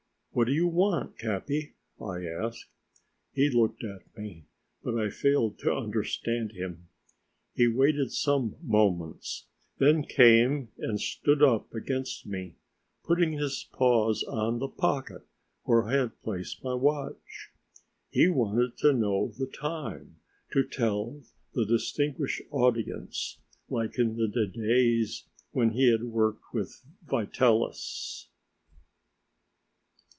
[0.33, 2.67] "What do you want, Capi?" I asked.
[3.33, 4.45] He looked at me,
[4.81, 6.87] but I failed to understand him.
[7.53, 12.55] He waited some moments, then came and stood up against me,
[13.03, 15.23] putting his paws on the pocket
[15.63, 17.51] where I had placed my watch.
[18.09, 20.15] He wanted to know the time
[20.53, 23.39] to tell the "distinguished audience,"
[23.69, 28.29] like in the days when he had worked with Vitalis.